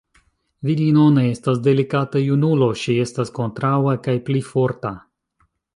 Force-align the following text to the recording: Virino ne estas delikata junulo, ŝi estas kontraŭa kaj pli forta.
Virino 0.69 1.03
ne 1.17 1.25
estas 1.33 1.61
delikata 1.69 2.23
junulo, 2.29 2.71
ŝi 2.85 2.99
estas 3.05 3.35
kontraŭa 3.39 3.97
kaj 4.09 4.21
pli 4.31 4.43
forta. 4.53 4.99